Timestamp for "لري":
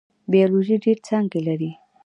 1.47-1.71